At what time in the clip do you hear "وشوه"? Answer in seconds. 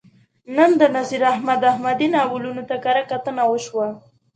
3.47-3.87